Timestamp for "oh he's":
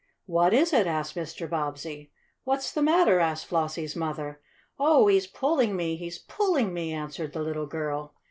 4.79-5.27